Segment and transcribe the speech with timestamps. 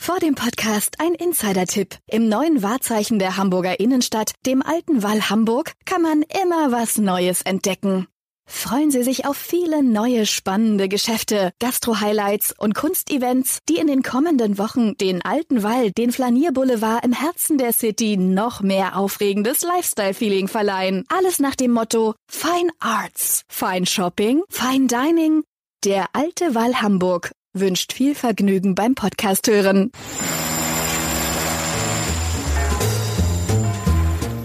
[0.00, 1.96] Vor dem Podcast ein Insider-Tipp.
[2.06, 7.42] Im neuen Wahrzeichen der Hamburger Innenstadt, dem alten Wall Hamburg, kann man immer was Neues
[7.42, 8.06] entdecken.
[8.48, 14.56] Freuen Sie sich auf viele neue spannende Geschäfte, Gastro-Highlights und Kunstevents, die in den kommenden
[14.56, 21.04] Wochen den alten Wall, den Flanierboulevard im Herzen der City noch mehr aufregendes Lifestyle-Feeling verleihen.
[21.08, 25.42] Alles nach dem Motto Fine Arts, Fine Shopping, Fine Dining.
[25.84, 29.90] Der alte Wall Hamburg wünscht viel Vergnügen beim Podcast hören.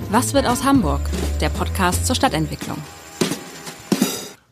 [0.10, 1.02] Was wird aus Hamburg?
[1.42, 2.78] Der Podcast zur Stadtentwicklung.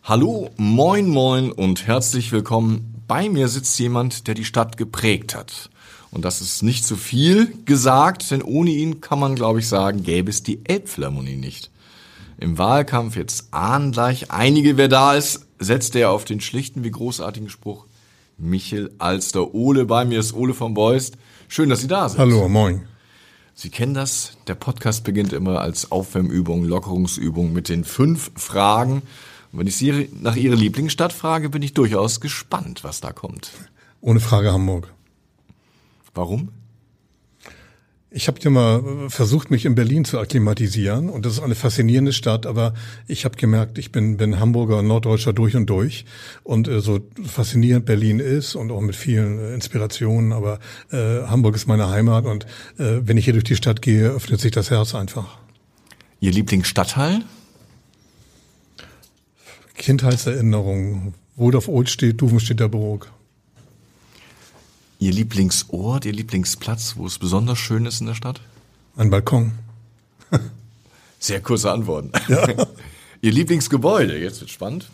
[0.03, 3.03] Hallo, moin, moin und herzlich willkommen.
[3.08, 5.70] Bei mir sitzt jemand, der die Stadt geprägt hat.
[6.12, 10.03] Und das ist nicht zu viel gesagt, denn ohne ihn kann man, glaube ich, sagen,
[10.03, 11.72] gäbe es die Elbphilharmonie nicht.
[12.38, 16.92] Im Wahlkampf jetzt ahnen gleich einige, wer da ist, setzt er auf den schlichten wie
[16.92, 17.86] großartigen Spruch,
[18.42, 19.86] Michel Alster Ole.
[19.86, 21.17] Bei mir ist Ole von Beust.
[21.47, 22.20] Schön, dass Sie da sind.
[22.20, 22.88] Hallo, moin.
[23.53, 24.38] Sie kennen das.
[24.47, 29.03] Der Podcast beginnt immer als Aufwärmübung, Lockerungsübung mit den fünf Fragen.
[29.52, 33.52] Und wenn ich Sie nach Ihrer Lieblingsstadt frage, bin ich durchaus gespannt, was da kommt.
[34.00, 34.94] Ohne Frage Hamburg.
[36.14, 36.50] Warum?
[38.14, 42.12] Ich habe ja mal versucht, mich in Berlin zu akklimatisieren und das ist eine faszinierende
[42.12, 42.73] Stadt, aber
[43.08, 46.03] ich habe gemerkt, ich bin, bin Hamburger und Norddeutscher durch und durch
[46.44, 50.59] und äh, so faszinierend Berlin ist und auch mit vielen äh, Inspirationen, aber
[50.92, 52.44] äh, Hamburg ist meine Heimat und
[52.78, 55.38] äh, wenn ich hier durch die Stadt gehe, öffnet sich das Herz einfach.
[56.20, 57.22] Ihr Lieblingsstadtteil?
[59.75, 61.13] Kindheitserinnerungen.
[61.38, 63.09] Wodorf Old steht, Duvenstädter Burg.
[65.01, 68.39] Ihr Lieblingsort, Ihr Lieblingsplatz, wo es besonders schön ist in der Stadt?
[68.95, 69.53] Ein Balkon.
[71.17, 72.12] Sehr kurze Antworten.
[72.28, 72.67] Ja.
[73.22, 74.91] Ihr Lieblingsgebäude, jetzt wird spannend.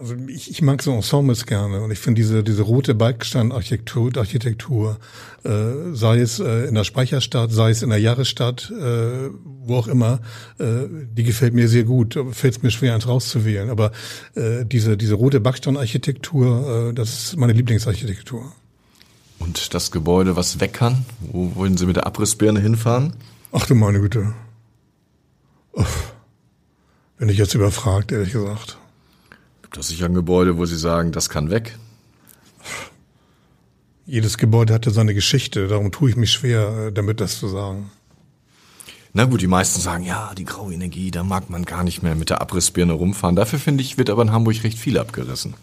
[0.00, 4.98] Also ich, ich mag so Ensembles gerne und ich finde diese diese rote Balkenstein-Architektur, Architektur,
[5.44, 9.88] äh, sei es äh, in der Speicherstadt, sei es in der Jahresstadt, äh, wo auch
[9.88, 10.20] immer,
[10.58, 12.18] äh, die gefällt mir sehr gut.
[12.32, 13.68] Fällt es mir schwer, eins rauszuwählen.
[13.68, 13.92] Aber
[14.36, 18.52] äh, diese diese rote Backsteinarchitektur, äh, das ist meine Lieblingsarchitektur.
[19.38, 23.16] Und das Gebäude, was weg kann, wo wollen Sie mit der Abrissbirne hinfahren?
[23.52, 24.32] Ach du meine Güte.
[25.72, 26.14] Uff.
[27.18, 28.79] Wenn ich jetzt überfragt, ehrlich gesagt.
[29.70, 31.78] Gibt es sicher ein Gebäude, wo Sie sagen, das kann weg?
[34.04, 37.92] Jedes Gebäude hatte seine Geschichte, darum tue ich mich schwer, äh, damit das zu sagen.
[39.12, 42.16] Na gut, die meisten sagen, ja, die graue Energie, da mag man gar nicht mehr
[42.16, 43.36] mit der Abrissbirne rumfahren.
[43.36, 45.54] Dafür finde ich, wird aber in Hamburg recht viel abgerissen.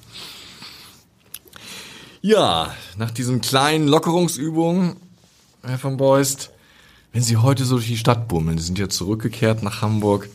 [2.22, 4.96] Ja, nach diesen kleinen Lockerungsübungen,
[5.64, 6.52] Herr von Beust,
[7.12, 10.30] wenn Sie heute so durch die Stadt bummeln, Sie sind ja zurückgekehrt nach Hamburg,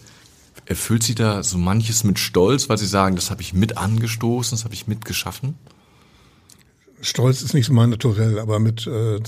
[0.73, 4.57] erfüllt Sie da so manches mit Stolz, weil Sie sagen, das habe ich mit angestoßen,
[4.57, 5.55] das habe ich mitgeschaffen?
[7.03, 9.21] Stolz ist nicht so mein Naturell, aber mit äh,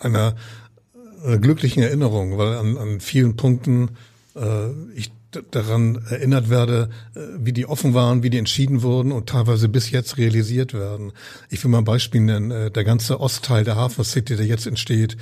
[0.00, 0.34] einer
[1.24, 3.90] äh, glücklichen Erinnerung, weil an, an vielen Punkten
[4.34, 5.12] äh, ich
[5.50, 9.90] daran erinnert werde, äh, wie die offen waren, wie die entschieden wurden und teilweise bis
[9.90, 11.12] jetzt realisiert werden.
[11.50, 12.50] Ich will mal ein Beispiel nennen.
[12.50, 15.16] Äh, der ganze Ostteil der Hafen City, der jetzt entsteht,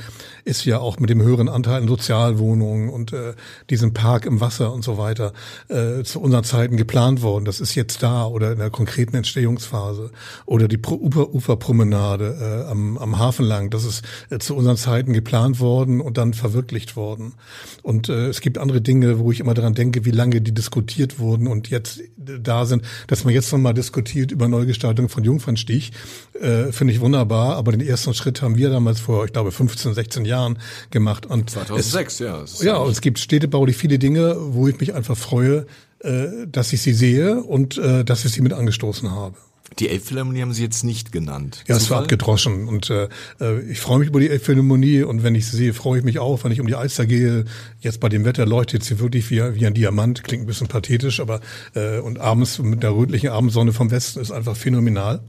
[0.45, 3.35] ist ja auch mit dem höheren Anteil an Sozialwohnungen und äh,
[3.69, 5.33] diesem Park im Wasser und so weiter
[5.69, 7.45] äh, zu unseren Zeiten geplant worden.
[7.45, 10.11] Das ist jetzt da oder in der konkreten Entstehungsphase.
[10.45, 15.13] Oder die Ufer Uferpromenade äh, am, am Hafen lang, das ist äh, zu unseren Zeiten
[15.13, 17.35] geplant worden und dann verwirklicht worden.
[17.83, 20.53] Und äh, es gibt andere Dinge, wo ich immer daran denke, denke, wie lange die
[20.53, 25.93] diskutiert wurden und jetzt da sind, dass man jetzt nochmal diskutiert über Neugestaltung von Jungfernstich,
[26.41, 27.57] äh, finde ich wunderbar.
[27.57, 30.59] Aber den ersten Schritt haben wir damals vor, ich glaube, 15, 16 Jahren
[30.91, 31.27] gemacht.
[31.27, 32.45] Und 2006, es, ja.
[32.63, 35.67] Ja, und es gibt städtebaulich viele Dinge, wo ich mich einfach freue,
[36.01, 39.37] äh, dass ich sie sehe und äh, dass ich sie mit angestoßen habe.
[39.79, 41.65] Die Elbphilharmonie haben Sie jetzt nicht genannt.
[41.67, 43.09] Ja, es war abgedroschen und äh,
[43.41, 46.19] äh, ich freue mich über die Elbphilharmonie und wenn ich sie sehe, freue ich mich
[46.19, 47.45] auch, wenn ich um die Alster gehe.
[47.81, 51.21] Jetzt bei dem Wetter leuchtet sie wirklich wie, wie ein Diamant, klingt ein bisschen pathetisch,
[51.21, 51.41] aber
[51.75, 55.21] äh, und abends mit der rötlichen Abendsonne vom Westen ist einfach phänomenal.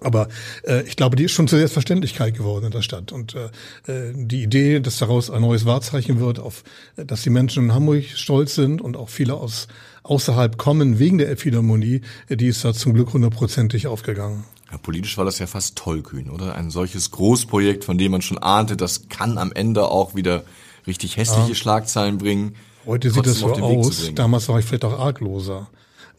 [0.00, 0.28] Aber
[0.64, 3.12] äh, ich glaube, die ist schon zur Selbstverständlichkeit geworden in der Stadt.
[3.12, 3.46] Und äh,
[3.90, 6.62] äh die Idee, dass daraus ein neues Wahrzeichen wird, auf
[6.96, 9.68] dass die Menschen in Hamburg stolz sind und auch viele aus
[10.08, 14.44] außerhalb kommen wegen der Elbphilharmonie, die ist da zum Glück hundertprozentig aufgegangen.
[14.70, 16.54] Ja, politisch war das ja fast tollkühn, oder?
[16.54, 20.44] Ein solches Großprojekt, von dem man schon ahnte, das kann am Ende auch wieder
[20.86, 21.54] richtig hässliche ja.
[21.54, 22.54] Schlagzeilen bringen.
[22.86, 24.10] Heute sieht das so aus.
[24.14, 25.68] Damals war ich vielleicht auch argloser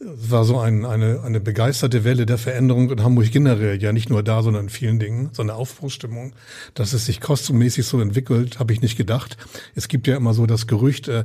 [0.00, 4.08] es war so ein, eine, eine begeisterte Welle der Veränderung in Hamburg generell, ja nicht
[4.08, 6.32] nur da, sondern in vielen Dingen, so eine Aufbruchstimmung.
[6.74, 9.36] Dass es sich kostümmäßig so entwickelt, habe ich nicht gedacht.
[9.74, 11.24] Es gibt ja immer so das Gerücht, äh,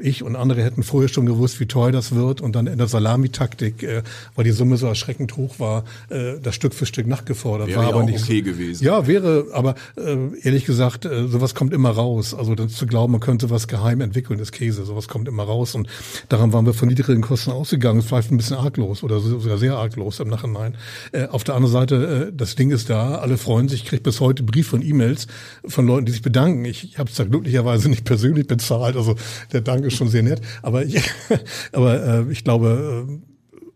[0.00, 2.86] ich und andere hätten vorher schon gewusst, wie teuer das wird und dann in der
[2.86, 4.02] Salamitaktik, äh,
[4.34, 7.68] weil die Summe so erschreckend hoch war, äh, das Stück für Stück nachgefordert.
[7.68, 8.84] Wäre war aber nicht okay so, gewesen.
[8.84, 12.32] Ja, wäre, aber äh, ehrlich gesagt, äh, sowas kommt immer raus.
[12.32, 14.86] Also dann zu glauben, man könnte was geheim entwickeln, ist Käse.
[14.86, 15.88] Sowas kommt immer raus und
[16.30, 20.20] daran waren wir von niedrigen Kosten ausgegangen vielleicht ein bisschen arglos oder sogar sehr arglos
[20.20, 20.76] im Nachhinein.
[21.12, 24.02] Äh, auf der anderen Seite, äh, das Ding ist da, alle freuen sich, ich kriege
[24.02, 25.26] bis heute Brief und E-Mails
[25.66, 26.64] von Leuten, die sich bedanken.
[26.64, 29.16] Ich, habe es da glücklicherweise nicht persönlich bezahlt, also
[29.52, 30.40] der Dank ist schon sehr nett.
[30.62, 31.02] Aber ich,
[31.72, 33.08] aber äh, ich glaube,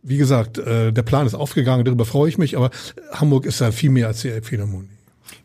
[0.02, 2.70] wie gesagt, der Plan ist aufgegangen, darüber freue ich mich, aber
[3.12, 4.88] Hamburg ist da viel mehr als die Elbphilharmonie.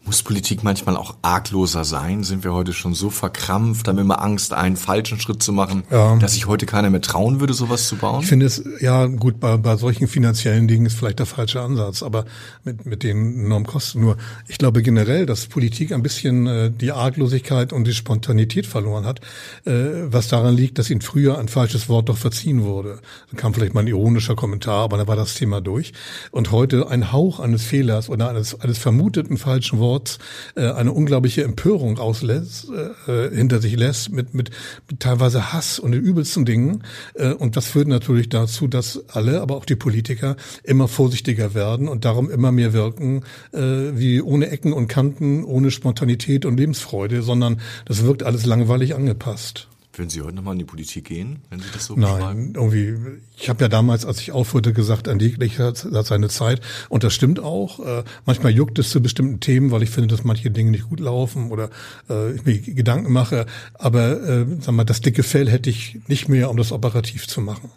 [0.06, 2.24] Muss Politik manchmal auch argloser sein?
[2.24, 6.18] Sind wir heute schon so verkrampft, haben immer Angst, einen falschen Schritt zu machen, ja.
[6.18, 8.20] dass sich heute keiner mehr trauen würde, sowas zu bauen?
[8.22, 12.04] Ich finde es, ja gut, bei, bei solchen finanziellen Dingen ist vielleicht der falsche Ansatz,
[12.04, 12.26] aber
[12.66, 14.02] mit, mit den enormen Kosten.
[14.02, 14.18] Nur,
[14.50, 19.22] ich glaube generell, dass Politik ein bisschen äh, die Arglosigkeit und die Spontanität verloren hat,
[19.64, 19.72] äh,
[20.04, 23.00] was daran liegt, dass ihnen früher ein falsches Wort doch verziehen wurde.
[23.30, 25.94] Dann kam vielleicht mal ein ironischer Kommentar, aber dann war das Thema durch.
[26.32, 30.18] Und heute ein Hauch eines Fehlers oder eines, eines vermuteten falschen Wortes Worts
[30.56, 32.68] äh, eine unglaubliche Empörung auslässt,
[33.08, 34.50] äh, hinter sich lässt, mit, mit,
[34.90, 36.84] mit teilweise Hass und den übelsten Dingen.
[37.14, 41.88] Äh, und das führt natürlich dazu, dass alle, aber auch die Politiker, immer vorsichtiger werden
[41.88, 47.60] und darum immer mehr wirken, wie ohne Ecken und Kanten, ohne Spontanität und Lebensfreude, sondern
[47.86, 49.68] das wirkt alles langweilig angepasst.
[49.96, 52.96] Würden Sie heute nochmal in die Politik gehen, wenn Sie das so Nein, irgendwie,
[53.38, 56.62] ich habe ja damals, als ich aufhörte, gesagt, an jeglicher hat seine Zeit.
[56.90, 57.80] Und das stimmt auch.
[57.80, 61.00] Äh, manchmal juckt es zu bestimmten Themen, weil ich finde, dass manche Dinge nicht gut
[61.00, 61.70] laufen oder
[62.10, 63.46] äh, ich mir Gedanken mache.
[63.76, 67.42] Aber äh, sag mal, das dicke Fell hätte ich nicht mehr, um das operativ zu
[67.42, 67.70] machen.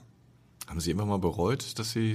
[0.67, 2.15] Haben Sie immer mal bereut, dass Sie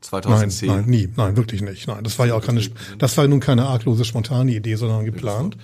[0.00, 0.68] 2010?
[0.68, 1.86] Nein, nein, nie, nein, wirklich nicht.
[1.86, 2.60] Nein, das war ja auch keine,
[2.98, 5.56] das war nun keine arglose, spontane Idee, sondern geplant.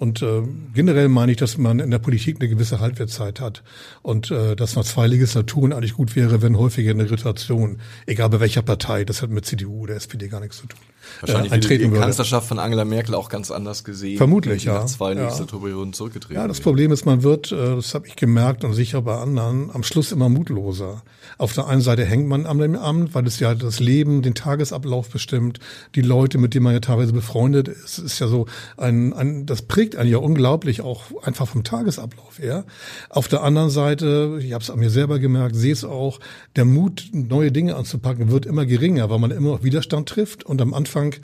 [0.00, 0.42] Und äh,
[0.72, 3.62] generell meine ich, dass man in der Politik eine gewisse Halbwertszeit hat
[4.00, 8.40] und äh, dass nach zwei Legislaturen eigentlich gut wäre, wenn häufiger eine Rotation, egal bei
[8.40, 10.80] welcher Partei, das hat mit CDU oder SPD gar nichts zu tun.
[11.20, 14.16] Wahrscheinlich äh, die Kanzlerschaft von Angela Merkel auch ganz anders gesehen.
[14.16, 14.74] Vermutlich, ja.
[14.74, 15.24] Nach zwei ja.
[15.24, 16.36] Legislaturperioden zurückgetreten.
[16.36, 19.70] Ja, das Problem ist, man wird, äh, das habe ich gemerkt und sicher bei anderen,
[19.70, 21.02] am Schluss immer mutloser.
[21.38, 25.08] Auf der einen Seite hängt man am Amt, weil es ja das Leben, den Tagesablauf
[25.10, 25.58] bestimmt,
[25.94, 29.62] die Leute, mit denen man ja teilweise befreundet ist, ist ja so ein, ein das
[29.62, 32.64] prägt einen ja unglaublich auch einfach vom Tagesablauf her.
[33.08, 36.20] Auf der anderen Seite, ich habe es an mir selber gemerkt, sehe es auch,
[36.56, 40.60] der Mut, neue Dinge anzupacken, wird immer geringer, weil man immer noch Widerstand trifft und
[40.60, 41.14] am Anfang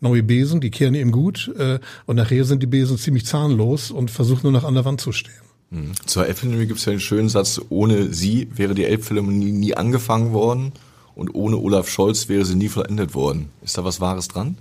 [0.00, 4.10] neue Besen, die kehren eben gut äh, und nachher sind die Besen ziemlich zahnlos und
[4.10, 5.34] versuchen nur noch an der Wand zu stehen.
[5.70, 5.92] Mhm.
[6.06, 10.32] Zur Elbphilharmonie gibt es ja einen schönen Satz, ohne sie wäre die Elbphilharmonie nie angefangen
[10.32, 10.72] worden
[11.14, 13.48] und ohne Olaf Scholz wäre sie nie vollendet worden.
[13.62, 14.58] Ist da was Wahres dran?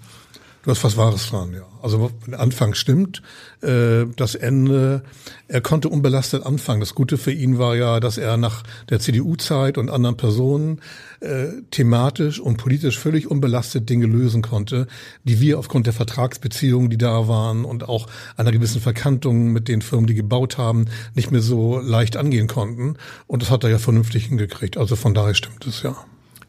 [0.66, 1.62] Du hast was Wahres dran, ja.
[1.84, 3.22] Also der Anfang stimmt,
[3.62, 5.04] äh, das Ende,
[5.48, 6.80] er konnte unbelastet anfangen.
[6.80, 10.82] Das Gute für ihn war ja, dass er nach der CDU-Zeit und anderen Personen
[11.20, 14.88] äh, thematisch und politisch völlig unbelastet Dinge lösen konnte,
[15.24, 19.84] die wir aufgrund der Vertragsbeziehungen, die da waren und auch einer gewissen Verkantung mit den
[19.84, 22.98] Firmen, die gebaut haben, nicht mehr so leicht angehen konnten.
[23.28, 24.78] Und das hat er ja vernünftig hingekriegt.
[24.78, 25.96] Also von daher stimmt es ja.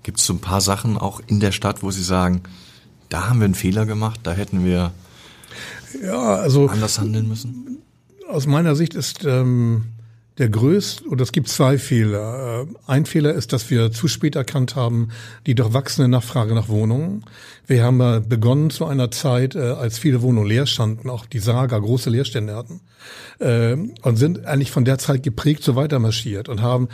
[0.05, 2.41] Gibt es so ein paar Sachen auch in der Stadt, wo Sie sagen,
[3.09, 4.93] da haben wir einen Fehler gemacht, da hätten wir
[6.03, 7.79] ja, also, anders handeln müssen?
[8.29, 9.85] Aus meiner Sicht ist ähm,
[10.39, 12.63] der größte, oder es gibt zwei Fehler.
[12.63, 15.09] Äh, ein Fehler ist, dass wir zu spät erkannt haben,
[15.47, 17.25] die doch wachsende Nachfrage nach Wohnungen.
[17.67, 21.39] Wir haben ja begonnen zu einer Zeit, äh, als viele Wohnungen leer standen, auch die
[21.39, 22.81] Saga große Leerstände hatten,
[23.39, 26.89] äh, und sind eigentlich von der Zeit geprägt so weiter marschiert und haben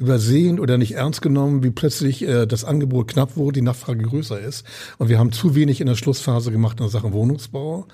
[0.00, 4.40] übersehen oder nicht ernst genommen, wie plötzlich äh, das Angebot knapp wurde, die Nachfrage größer
[4.40, 4.64] ist.
[4.98, 7.86] Und wir haben zu wenig in der Schlussphase gemacht in Sachen Wohnungsbau.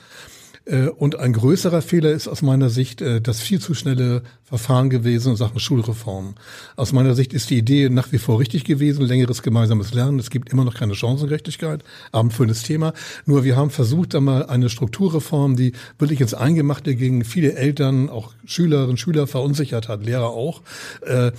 [0.66, 4.88] Äh, und ein größerer Fehler ist aus meiner Sicht äh, das viel zu schnelle Verfahren
[4.88, 6.36] gewesen in Sachen Schulreform.
[6.76, 10.20] Aus meiner Sicht ist die Idee nach wie vor richtig gewesen, längeres gemeinsames Lernen.
[10.20, 11.82] Es gibt immer noch keine Chancengerechtigkeit,
[12.12, 12.92] abendfüllendes Thema.
[13.24, 18.32] Nur wir haben versucht, einmal eine Strukturreform, die wirklich ins Eingemachte ging, viele Eltern, auch
[18.44, 20.62] Schülerinnen, Schüler verunsichert hat, Lehrer auch,
[21.02, 21.32] äh,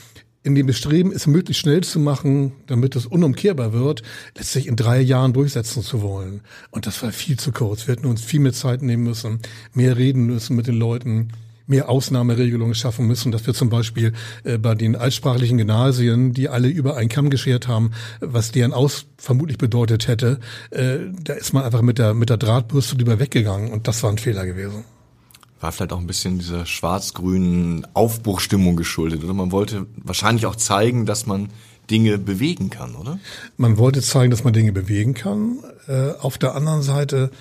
[0.47, 4.01] in dem Bestreben, es möglichst schnell zu machen, damit es unumkehrbar wird,
[4.35, 6.41] letztlich in drei Jahren durchsetzen zu wollen.
[6.71, 7.85] Und das war viel zu kurz.
[7.85, 9.39] Wir hätten uns viel mehr Zeit nehmen müssen,
[9.73, 11.29] mehr reden müssen mit den Leuten.
[11.69, 14.13] mehr Ausnahmeregelungen schaffen müssen, dass wir zum Beispiel
[14.45, 19.07] äh, bei den altsprachlichen Gymnasien, die alle über einen Kamm geschert haben, was deren Aus
[19.17, 20.39] vermutlich bedeutet hätte,
[20.71, 24.09] äh, da ist man einfach mit der, mit der Drahtbürste drüber weggegangen und das war
[24.09, 24.85] ein Fehler gewesen
[25.59, 29.23] war vielleicht auch ein bisschen dieser schwarz-grünen Aufbruchstimmung geschuldet.
[29.23, 31.49] Oder man wollte wahrscheinlich auch zeigen, dass man
[31.89, 33.19] Dinge bewegen kann, oder?
[33.55, 35.59] Man wollte zeigen, dass man Dinge bewegen kann.
[35.87, 37.31] Äh, auf der anderen Seite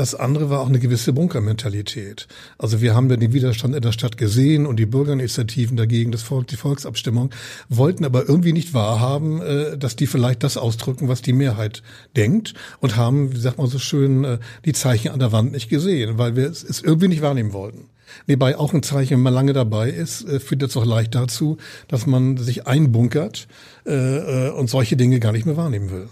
[0.00, 2.26] das andere war auch eine gewisse Bunkermentalität.
[2.56, 6.22] Also wir haben ja den Widerstand in der Stadt gesehen und die Bürgerinitiativen dagegen, das
[6.22, 7.28] Volk, die Volksabstimmung,
[7.68, 11.82] wollten aber irgendwie nicht wahrhaben, äh, dass die vielleicht das ausdrücken, was die Mehrheit
[12.16, 15.68] denkt und haben, wie sagt man so schön, äh, die Zeichen an der Wand nicht
[15.68, 17.90] gesehen, weil wir es irgendwie nicht wahrnehmen wollten.
[18.26, 21.58] Nebenbei auch ein Zeichen, wenn man lange dabei ist, äh, führt das auch leicht dazu,
[21.88, 23.48] dass man sich einbunkert
[23.84, 26.08] und solche Dinge gar nicht mehr wahrnehmen will.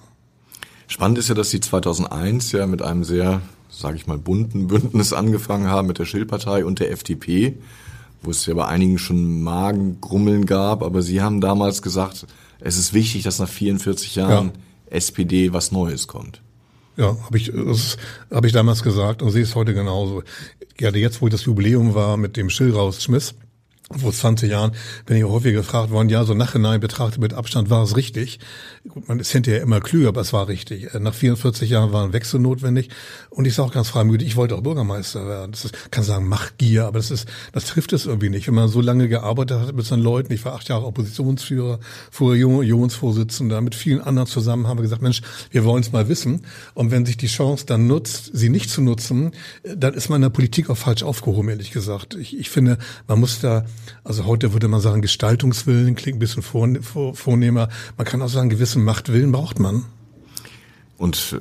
[0.89, 5.13] Spannend ist ja, dass Sie 2001 ja mit einem sehr sage ich mal, bunten Bündnis
[5.13, 7.59] angefangen haben mit der Schildpartei und der FDP,
[8.23, 12.27] wo es ja bei einigen schon Magengrummeln gab, aber Sie haben damals gesagt,
[12.61, 14.97] es ist wichtig, dass nach 44 Jahren ja.
[14.97, 16.43] SPD was Neues kommt.
[16.97, 17.97] Ja, habe ich, das
[18.31, 20.25] habe ich damals gesagt und sehe es heute genauso.
[20.77, 23.35] Gerade jetzt, wo das Jubiläum war mit dem Schill rausschmiss,
[23.97, 24.73] vor 20 Jahren
[25.07, 28.39] bin ich häufig gefragt worden, ja, so nachhinein betrachtet mit Abstand war es richtig.
[28.89, 30.89] Gut, man ist hinterher immer klüger, aber es war richtig.
[30.99, 32.89] Nach 44 Jahren war ein Wechsel notwendig
[33.29, 35.53] und ich sage auch ganz freimütig, ich wollte auch Bürgermeister werden.
[35.53, 38.47] Das ist, kann sagen, Machtgier, aber das ist, das trifft es irgendwie nicht.
[38.47, 41.81] Wenn man so lange gearbeitet hat mit seinen Leuten, ich war acht Jahre Oppositionsführer,
[42.11, 46.47] vorher Unionsvorsitzender, mit vielen anderen zusammen haben wir gesagt, Mensch, wir wollen es mal wissen.
[46.73, 49.33] Und wenn sich die Chance dann nutzt, sie nicht zu nutzen,
[49.65, 52.15] dann ist man in der Politik auch falsch aufgehoben, ehrlich gesagt.
[52.15, 53.67] Ich, ich finde, man muss da
[54.09, 57.69] also heute würde man sagen, Gestaltungswillen klingt ein bisschen vornehmer.
[57.99, 59.85] Man kann auch sagen, gewissen Machtwillen braucht man.
[60.97, 61.41] Und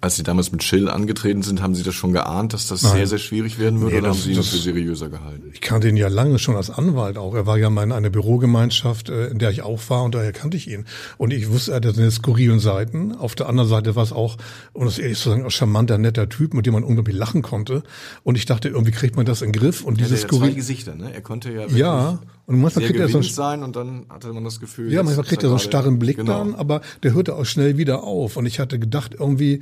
[0.00, 2.92] als Sie damals mit Schill angetreten sind, haben Sie das schon geahnt, dass das Nein.
[2.92, 5.50] sehr, sehr schwierig werden würde nee, oder das, haben Sie ihn für seriöser gehalten?
[5.52, 7.34] Ich kannte ihn ja lange schon als Anwalt auch.
[7.34, 10.32] Er war ja mal in einer Bürogemeinschaft, äh, in der ich auch war und daher
[10.32, 10.84] kannte ich ihn.
[11.16, 13.12] Und ich wusste, er hatte seine skurrilen Seiten.
[13.12, 14.36] Auf der anderen Seite war es auch,
[14.72, 17.82] um das ehrlich zu sagen, ein charmanter, netter Typ, mit dem man unglaublich lachen konnte.
[18.22, 19.82] Und ich dachte, irgendwie kriegt man das in den Griff.
[19.82, 20.50] Und dieses skurril...
[20.50, 21.12] zwei Gesichter, ne?
[21.12, 24.42] Er konnte ja ja, und manchmal kriegt er so ein, sein und dann hatte man
[24.42, 24.90] das Gefühl.
[24.90, 26.38] Ja, manchmal kriegt er so einen starren Blick genau.
[26.38, 28.38] dann, aber der hörte auch schnell wieder auf.
[28.38, 29.60] Und ich hatte gedacht, irgendwie,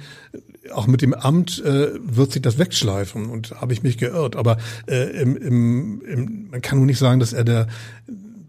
[0.73, 4.37] auch mit dem Amt äh, wird sich das wegschleifen und habe ich mich geirrt.
[4.37, 7.66] Aber äh, im, im, im, man kann nur nicht sagen, dass er der,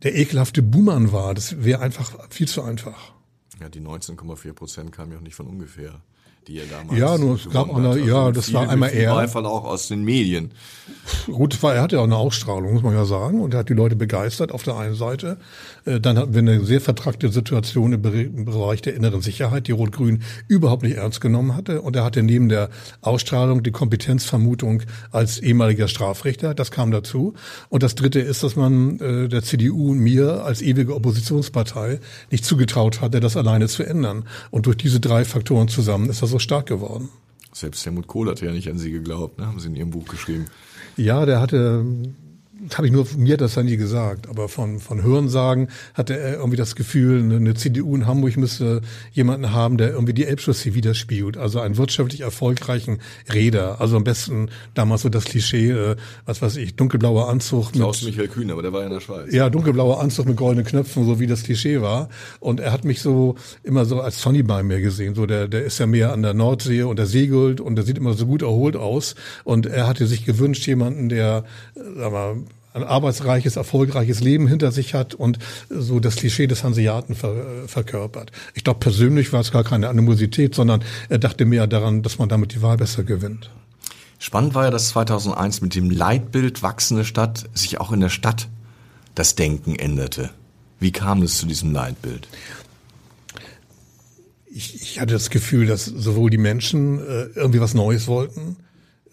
[0.04, 1.34] der ekelhafte Buhmann war.
[1.34, 3.14] Das wäre einfach viel zu einfach.
[3.60, 6.00] Ja, die 19,4 Prozent kamen ja auch nicht von ungefähr
[6.48, 8.92] die er damals Ja, nur es gab auch eine, also ja, das viel, war einmal
[8.92, 9.14] er.
[9.14, 10.52] Beifall auch aus den Medien.
[11.28, 13.70] Gut, war, er hatte ja auch eine Ausstrahlung, muss man ja sagen, und er hat
[13.70, 15.38] die Leute begeistert auf der einen Seite.
[15.84, 20.24] Äh, dann hatten wir eine sehr vertrackte Situation im Bereich der inneren Sicherheit, die Rot-Grün
[20.48, 21.82] überhaupt nicht ernst genommen hatte.
[21.82, 22.70] Und er hatte neben der
[23.02, 26.54] Ausstrahlung die Kompetenzvermutung als ehemaliger Strafrichter.
[26.54, 27.34] Das kam dazu.
[27.68, 32.00] Und das Dritte ist, dass man äh, der CDU und mir als ewige Oppositionspartei
[32.32, 34.24] nicht zugetraut hatte, das alleine zu ändern.
[34.50, 37.10] Und durch diese drei Faktoren zusammen ist das so stark geworden.
[37.52, 39.48] Selbst Helmut Kohl hat ja nicht an Sie geglaubt, ne?
[39.48, 40.46] haben Sie in Ihrem Buch geschrieben.
[40.98, 41.86] Ja, der hatte
[42.76, 46.58] habe ich nur mir das ja nie gesagt, aber von von Hörensagen hatte er irgendwie
[46.58, 51.38] das Gefühl, eine, eine CDU in Hamburg müsste jemanden haben, der irgendwie die Elbchaussee widerspiegelt,
[51.38, 53.00] also einen wirtschaftlich erfolgreichen
[53.34, 55.96] Räder, also am besten damals so das Klischee, äh,
[56.26, 59.02] was weiß ich, dunkelblauer Anzug Klaus mit Michael Kühn, aber der war ja in der
[59.02, 59.34] Schweiz.
[59.34, 62.10] Ja, dunkelblauer Anzug mit goldenen Knöpfen, so wie das Klischee war.
[62.40, 65.64] Und er hat mich so immer so als Sonny bei mir gesehen, so der der
[65.64, 68.42] ist ja mehr an der Nordsee und der segelt und der sieht immer so gut
[68.42, 69.16] erholt aus.
[69.44, 71.44] Und er hatte sich gewünscht jemanden, der
[71.76, 72.36] äh, sag mal
[72.78, 78.32] ein arbeitsreiches, erfolgreiches Leben hinter sich hat und so das Klischee des Hanseaten ver, verkörpert.
[78.54, 82.30] Ich glaube, persönlich war es gar keine Animosität, sondern er dachte mehr daran, dass man
[82.30, 83.50] damit die Wahl besser gewinnt.
[84.20, 88.48] Spannend war ja, dass 2001 mit dem Leitbild wachsende Stadt sich auch in der Stadt
[89.16, 90.32] das Denken änderte.
[90.80, 92.28] Wie kam es zu diesem Leitbild?
[94.50, 98.58] Ich, ich hatte das Gefühl, dass sowohl die Menschen äh, irgendwie was Neues wollten,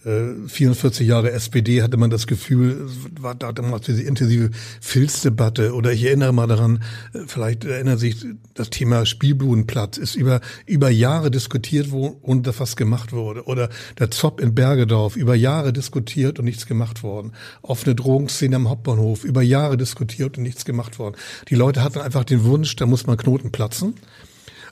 [0.05, 5.93] 44 äh, Jahre SPD hatte man das Gefühl, war da damals diese intensive Filzdebatte oder
[5.93, 6.83] ich erinnere mal daran,
[7.15, 8.17] äh, vielleicht erinnert sich
[8.53, 14.11] das Thema Spielbudenplatz ist über, über Jahre diskutiert und das was gemacht wurde oder der
[14.11, 17.33] Zopp in Bergedorf über Jahre diskutiert und nichts gemacht worden.
[17.63, 21.17] Offene Drogenszene am Hauptbahnhof über Jahre diskutiert und nichts gemacht worden.
[21.49, 23.95] Die Leute hatten einfach den Wunsch, da muss man Knoten platzen.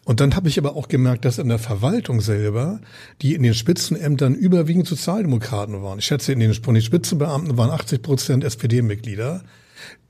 [0.05, 2.81] Und dann habe ich aber auch gemerkt, dass in der Verwaltung selber,
[3.21, 6.01] die in den Spitzenämtern überwiegend Sozialdemokraten waren.
[6.01, 9.43] Ich schätze, in den, von den Spitzenbeamten waren 80 Prozent SPD-Mitglieder.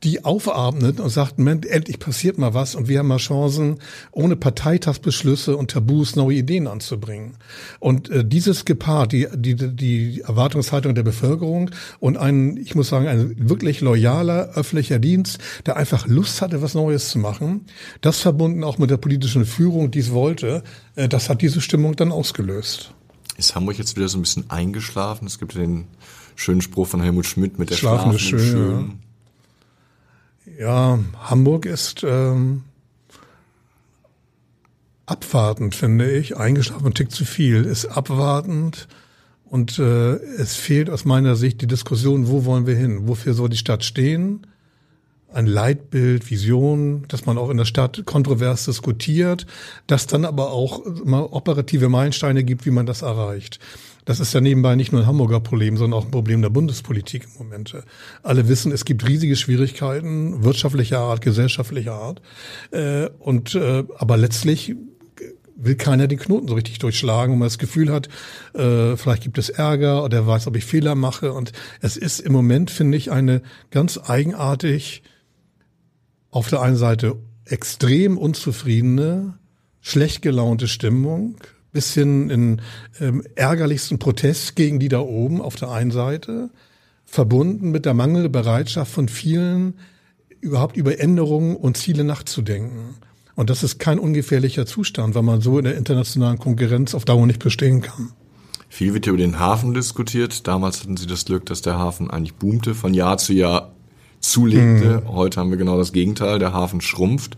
[0.02, 3.78] Die aufatmet und sagt, Mensch, endlich passiert mal was und wir haben mal Chancen,
[4.10, 7.36] ohne Parteitagsbeschlüsse und Tabus neue Ideen anzubringen.
[7.78, 13.06] Und äh, dieses gepaart, die, die, die Erwartungshaltung der Bevölkerung und ein, ich muss sagen,
[13.06, 17.66] ein wirklich loyaler öffentlicher Dienst, der einfach Lust hatte, was Neues zu machen,
[18.00, 20.64] das verbunden auch mit der politischen Führung, die es wollte,
[20.96, 22.92] äh, das hat diese Stimmung dann ausgelöst.
[23.36, 25.26] Ist Hamburg jetzt wieder so ein bisschen eingeschlafen?
[25.26, 25.86] Es gibt ja den
[26.34, 28.94] schönen Spruch von Helmut Schmidt mit der Schlafen Schlafen ist schön, Ja,
[30.60, 32.64] Hamburg ist ähm,
[35.06, 36.36] abwartend, finde ich.
[36.36, 37.64] Eingeschlafen ein Tick zu viel.
[37.64, 38.88] Ist abwartend
[39.52, 43.06] und äh, es fehlt aus meiner Sicht die Diskussion, wo wollen wir hin?
[43.06, 44.46] Wofür soll die Stadt stehen?
[45.30, 49.46] Ein Leitbild, Vision, dass man auch in der Stadt kontrovers diskutiert,
[49.86, 53.58] dass dann aber auch mal operative Meilensteine gibt, wie man das erreicht.
[54.04, 57.24] Das ist ja nebenbei nicht nur ein Hamburger Problem, sondern auch ein Problem der Bundespolitik
[57.24, 57.76] im Moment.
[58.22, 62.20] Alle wissen, es gibt riesige Schwierigkeiten wirtschaftlicher Art, gesellschaftlicher Art.
[62.72, 64.74] Äh, und äh, aber letztlich
[65.54, 68.08] will keiner den Knoten so richtig durchschlagen, wo man das Gefühl hat,
[68.54, 71.32] äh, vielleicht gibt es Ärger oder er weiß, ob ich Fehler mache.
[71.32, 75.02] Und es ist im Moment, finde ich, eine ganz eigenartig,
[76.30, 79.38] auf der einen Seite extrem unzufriedene,
[79.80, 81.36] schlecht gelaunte Stimmung,
[81.72, 82.60] bisschen in
[83.00, 86.50] ähm, ärgerlichsten Protest gegen die da oben auf der einen Seite,
[87.04, 89.74] verbunden mit der mangelnden Bereitschaft von vielen,
[90.40, 92.96] überhaupt über Änderungen und Ziele nachzudenken.
[93.34, 97.26] Und das ist kein ungefährlicher Zustand, weil man so in der internationalen Konkurrenz auf Dauer
[97.26, 98.10] nicht bestehen kann.
[98.68, 100.46] Viel wird über den Hafen diskutiert.
[100.46, 103.72] Damals hatten Sie das Glück, dass der Hafen eigentlich boomte, von Jahr zu Jahr
[104.20, 105.02] zulegte.
[105.02, 105.08] Mhm.
[105.08, 106.38] Heute haben wir genau das Gegenteil.
[106.38, 107.36] Der Hafen schrumpft.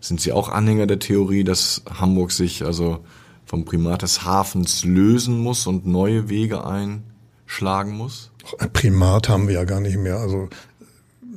[0.00, 3.00] Sind Sie auch Anhänger der Theorie, dass Hamburg sich also
[3.46, 8.32] vom Primat des Hafens lösen muss und neue Wege einschlagen muss?
[8.72, 10.18] Primat haben wir ja gar nicht mehr.
[10.18, 10.48] Also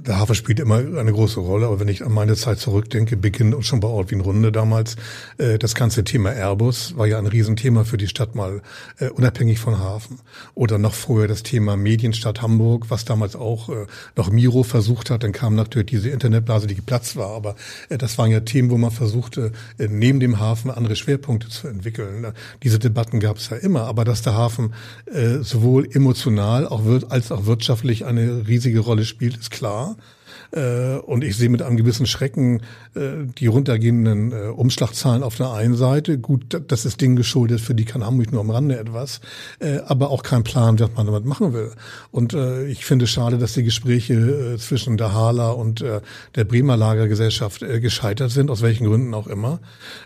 [0.06, 3.54] der Hafen spielt immer eine große Rolle, aber wenn ich an meine Zeit zurückdenke, beginnt
[3.54, 4.96] und schon bei Ort Wien Runde damals,
[5.38, 8.62] äh, das ganze Thema Airbus war ja ein Riesenthema für die Stadt mal,
[8.98, 10.20] äh, unabhängig von Hafen.
[10.56, 15.24] Oder noch vorher das Thema Medienstadt Hamburg, was damals auch äh, noch Miro versucht hat,
[15.24, 17.56] dann kam natürlich diese Internetblase, die geplatzt war, aber
[17.90, 21.68] äh, das waren ja Themen, wo man versuchte, äh, neben dem Hafen andere Schwerpunkte zu
[21.68, 22.28] entwickeln.
[22.64, 24.74] Diese Debatten gab es ja immer, aber dass der Hafen
[25.06, 29.98] äh, sowohl emotional auch wird, als auch wirtschaftlich eine riesige Rolle spielt, ist klar.
[30.52, 32.62] Äh, und ich sehe mit einem gewissen Schrecken
[32.96, 36.18] äh, die runtergehenden äh, Umschlagzahlen auf der einen Seite.
[36.18, 39.22] Gut, das ist Ding geschuldet, für die kann Hamburg nur am Rande etwas,
[39.86, 41.72] aber auch kein Plan, was man damit machen will.
[42.12, 42.34] Und
[42.68, 48.32] ich finde es schade, dass die Gespräche zwischen der Hala und der Bremer Lagergesellschaft gescheitert
[48.32, 49.60] sind, aus welchen Gründen auch immer.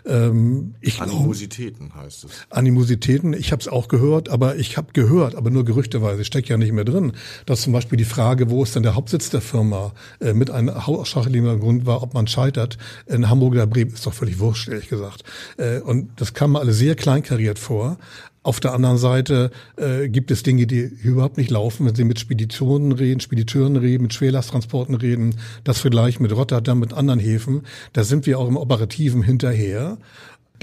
[0.06, 2.30] Ähm, ich Animositäten heißt es.
[2.50, 6.50] Animositäten, ich habe es auch gehört, aber ich habe gehört, aber nur gerüchteweise, ich stecke
[6.50, 7.12] ja nicht mehr drin,
[7.46, 9.92] dass zum Beispiel die Frage, wo ist denn der Hauptsitz der Firma,
[10.34, 12.78] mit einem ausschlaggebenden Grund war, ob man scheitert.
[13.06, 15.24] In Hamburg oder Bremen ist doch völlig wurscht, ehrlich gesagt.
[15.56, 17.98] Äh, und das kam mir alle sehr kleinkariert vor.
[18.44, 22.20] Auf der anderen Seite äh, gibt es Dinge, die überhaupt nicht laufen, wenn Sie mit
[22.20, 27.62] Speditionen reden, Spediteuren reden, mit Schwerlasttransporten reden, das Vergleich mit Rotterdam, mit anderen Häfen.
[27.94, 29.96] Da sind wir auch im Operativen hinterher.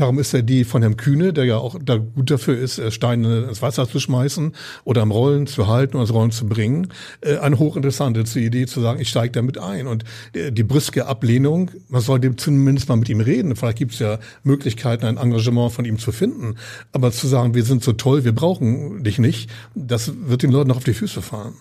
[0.02, 2.90] Darum ist ja die von Herrn Kühne, der ja auch da gut dafür ist, äh,
[2.90, 6.88] Steine ins Wasser zu schmeißen oder am Rollen zu halten und ins Rollen zu bringen,
[7.22, 9.86] äh, eine hochinteressante Idee zu sagen, ich steige damit ein.
[9.86, 13.56] Und äh, die brüske Ablehnung, man sollte zumindest mal mit ihm reden.
[13.56, 16.56] Vielleicht gibt es ja Möglichkeiten, ein Engagement von ihm zu finden.
[16.94, 20.70] Aber zu sagen, wir sind so toll, wir brauchen dich nicht, das wird den Leuten
[20.70, 21.54] noch auf die Füße fahren.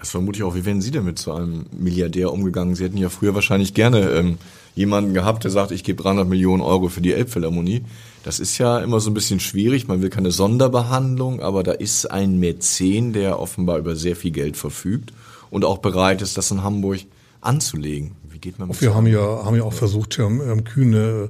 [0.00, 0.54] Das vermute ich auch.
[0.54, 2.74] Wie wären Sie denn mit so einem Milliardär umgegangen?
[2.74, 4.38] Sie hätten ja früher wahrscheinlich gerne ähm,
[4.74, 7.82] jemanden gehabt, der sagt, ich gebe 300 Millionen Euro für die Elbphilharmonie.
[8.24, 9.88] Das ist ja immer so ein bisschen schwierig.
[9.88, 14.56] Man will keine Sonderbehandlung, aber da ist ein Mäzen, der offenbar über sehr viel Geld
[14.56, 15.12] verfügt
[15.50, 17.00] und auch bereit ist, das in Hamburg
[17.42, 18.12] anzulegen.
[18.30, 21.28] Wie geht man mit Wir haben ja, haben ja auch versucht, Herrn Kühne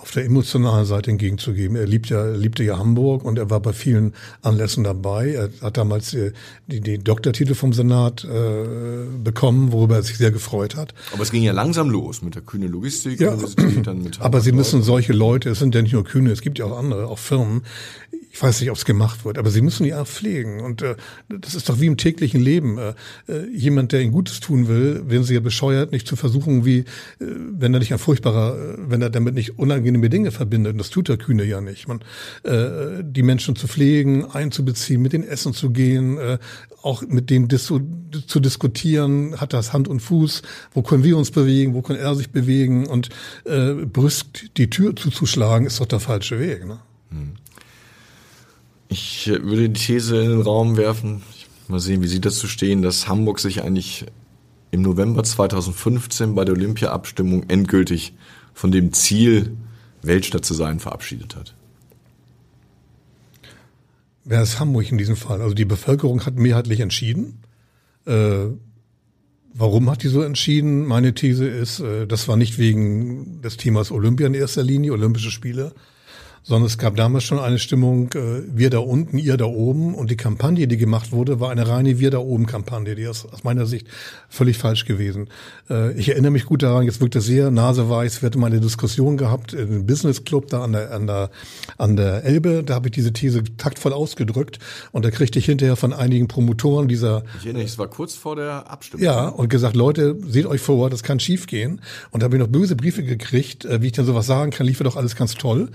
[0.00, 1.76] auf der emotionalen Seite entgegenzugeben.
[1.76, 5.32] Er liebt ja, liebte ja Hamburg und er war bei vielen Anlässen dabei.
[5.32, 6.32] Er hat damals die,
[6.66, 10.94] die, die Doktortitel vom Senat äh, bekommen, worüber er sich sehr gefreut hat.
[11.12, 13.20] Aber es ging ja langsam los mit der Kühne Logistik.
[13.20, 13.36] Ja,
[14.20, 16.78] aber Sie müssen solche Leute, es sind ja nicht nur Kühne, es gibt ja auch
[16.78, 17.62] andere, auch Firmen,
[18.36, 20.60] ich weiß nicht, ob es gemacht wird, aber sie müssen auch pflegen.
[20.60, 20.96] Und äh,
[21.30, 22.76] das ist doch wie im täglichen Leben.
[22.76, 22.92] Äh,
[23.28, 26.80] äh, jemand, der ihnen Gutes tun will, werden sie ja bescheuert, nicht zu versuchen, wie,
[26.80, 26.84] äh,
[27.18, 30.72] wenn er nicht ein furchtbarer, äh, wenn er damit nicht unangenehme Dinge verbindet.
[30.72, 31.88] Und das tut der Kühne ja nicht.
[31.88, 32.00] Man,
[32.42, 36.36] äh, die Menschen zu pflegen, einzubeziehen, mit denen essen zu gehen, äh,
[36.82, 40.42] auch mit denen dis zu diskutieren, hat das Hand und Fuß,
[40.74, 43.08] wo können wir uns bewegen, wo kann er sich bewegen und
[43.46, 46.66] äh, brüsk die Tür zuzuschlagen, ist doch der falsche Weg.
[46.66, 46.80] Ne?
[48.88, 51.22] Ich würde die These in den Raum werfen,
[51.68, 54.06] mal sehen, wie Sie dazu stehen, dass Hamburg sich eigentlich
[54.70, 58.14] im November 2015 bei der Olympia-Abstimmung endgültig
[58.54, 59.56] von dem Ziel,
[60.02, 61.54] Weltstadt zu sein, verabschiedet hat?
[64.24, 65.40] Wer ist Hamburg in diesem Fall?
[65.40, 67.38] Also die Bevölkerung hat mehrheitlich entschieden.
[68.06, 68.46] Äh,
[69.54, 70.84] warum hat die so entschieden?
[70.84, 75.30] Meine These ist, äh, das war nicht wegen des Themas Olympia in erster Linie, Olympische
[75.30, 75.72] Spiele,
[76.46, 79.94] sondern es gab damals schon eine Stimmung, äh, wir da unten, ihr da oben.
[79.94, 83.26] Und die Kampagne, die gemacht wurde, war eine reine Wir da oben Kampagne, die ist
[83.32, 83.88] aus meiner Sicht
[84.28, 85.28] völlig falsch gewesen.
[85.68, 88.22] Äh, ich erinnere mich gut daran, jetzt wirkt das sehr naseweiß.
[88.22, 91.30] Wir hatten mal eine Diskussion gehabt im Business Club da an der, an der,
[91.78, 92.62] an der Elbe.
[92.62, 94.60] Da habe ich diese These taktvoll ausgedrückt.
[94.92, 97.24] Und da kriegte ich hinterher von einigen Promotoren dieser...
[97.38, 99.04] Ich erinnere mich, es war kurz vor der Abstimmung.
[99.04, 101.80] Ja, und gesagt, Leute, seht euch vor, das kann schief gehen.
[102.12, 104.64] Und da habe ich noch böse Briefe gekriegt, äh, wie ich dann sowas sagen kann,
[104.64, 105.70] lief doch alles ganz toll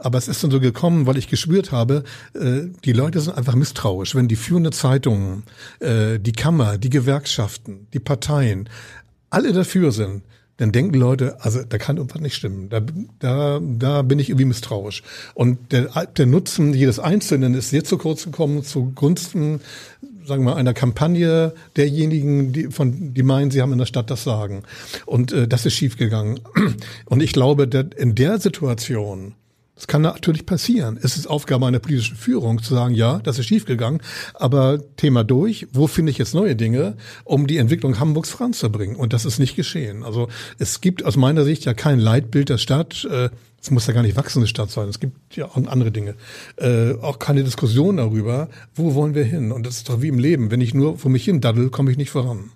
[0.00, 3.54] aber es ist dann so gekommen, weil ich gespürt habe, äh, die Leute sind einfach
[3.54, 4.14] misstrauisch.
[4.14, 5.44] Wenn die führenden Zeitungen,
[5.80, 8.68] äh, die Kammer, die Gewerkschaften, die Parteien,
[9.30, 10.22] alle dafür sind,
[10.56, 12.68] dann denken Leute, also da kann irgendwas nicht stimmen.
[12.70, 12.80] Da,
[13.18, 15.02] da, da bin ich irgendwie misstrauisch.
[15.34, 19.60] Und der, der Nutzen jedes Einzelnen ist sehr zu kurz gekommen zugunsten,
[20.24, 24.10] sagen wir mal, einer Kampagne derjenigen, die von die meinen, sie haben in der Stadt
[24.10, 24.62] das Sagen.
[25.04, 26.40] Und äh, das ist schiefgegangen.
[27.04, 29.34] Und ich glaube, in der Situation
[29.76, 30.98] das kann natürlich passieren.
[31.00, 34.00] Es ist Aufgabe einer politischen Führung zu sagen, ja, das ist schiefgegangen,
[34.34, 38.96] aber Thema durch, wo finde ich jetzt neue Dinge, um die Entwicklung Hamburgs voranzubringen?
[38.96, 40.02] Und das ist nicht geschehen.
[40.02, 43.06] Also es gibt aus meiner Sicht ja kein Leitbild der Stadt.
[43.10, 43.28] Äh,
[43.60, 44.88] es muss ja gar nicht wachsende Stadt sein.
[44.88, 46.14] Es gibt ja auch andere Dinge.
[46.56, 49.52] Äh, auch keine Diskussion darüber, wo wollen wir hin?
[49.52, 50.50] Und das ist doch wie im Leben.
[50.50, 52.50] Wenn ich nur vor mich hin daddel, komme ich nicht voran.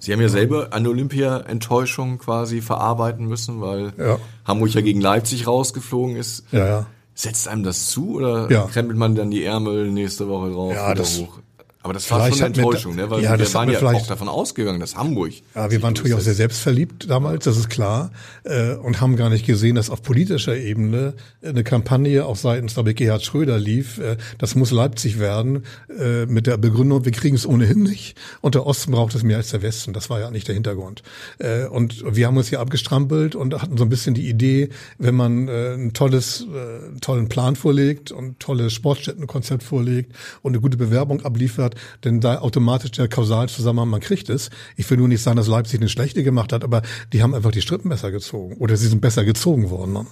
[0.00, 4.18] Sie haben ja selber eine Olympia-Enttäuschung quasi verarbeiten müssen, weil ja.
[4.46, 6.44] Hamburg ja gegen Leipzig rausgeflogen ist.
[6.50, 6.86] Ja, ja.
[7.14, 11.18] Setzt einem das zu oder krempelt man dann die Ärmel nächste Woche drauf ja, das,
[11.18, 11.38] hoch?
[11.82, 13.08] Aber das war schon eine Enttäuschung, ne?
[13.08, 15.32] weil ja, wir waren ja auch davon ausgegangen, dass Hamburg.
[15.54, 18.10] Ja, wir waren natürlich auch sehr selbstverliebt damals, das ist klar,
[18.44, 22.96] äh, und haben gar nicht gesehen, dass auf politischer Ebene eine Kampagne auch seitens, ich,
[22.96, 23.96] Gerhard Schröder lief.
[23.96, 25.64] Äh, das muss Leipzig werden,
[25.98, 29.38] äh, mit der Begründung, wir kriegen es ohnehin nicht und der Osten braucht es mehr
[29.38, 29.94] als der Westen.
[29.94, 31.02] Das war ja nicht der Hintergrund.
[31.38, 35.14] Äh, und wir haben uns hier abgestrampelt und hatten so ein bisschen die Idee, wenn
[35.14, 40.76] man äh, ein tolles, äh, tollen Plan vorlegt und tolles Sportstättenkonzept vorlegt und eine gute
[40.76, 44.50] Bewerbung abliefert, hat, denn da automatisch der Kausalzusammenhang, man kriegt es.
[44.76, 47.52] Ich will nur nicht sagen, dass Leipzig eine schlechte gemacht hat, aber die haben einfach
[47.52, 49.92] die Strippen besser gezogen oder sie sind besser gezogen worden.
[49.92, 50.06] Ne?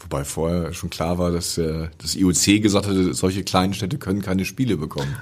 [0.00, 4.22] Wobei vorher schon klar war, dass äh, das IOC gesagt hatte, solche kleinen Städte können
[4.22, 5.16] keine Spiele bekommen.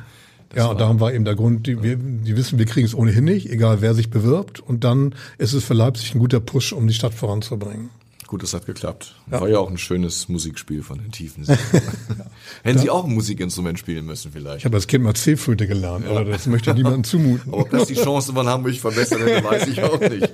[0.50, 2.94] Das ja, und darum war eben der Grund, die, wir, die wissen, wir kriegen es
[2.94, 4.60] ohnehin nicht, egal wer sich bewirbt.
[4.60, 7.88] Und dann ist es für Leipzig ein guter Push, um die Stadt voranzubringen.
[8.32, 9.14] Gut, das hat geklappt.
[9.30, 9.42] Ja.
[9.42, 11.44] War ja auch ein schönes Musikspiel von den Tiefen.
[12.62, 14.60] Hätten Sie auch ein Musikinstrument spielen müssen vielleicht?
[14.60, 17.52] Ich habe als Kind mal C-Flöte gelernt, aber das möchte niemandem zumuten.
[17.52, 20.30] Aber ob das die Chance von Hamburg verbessern hätte, weiß ich auch nicht.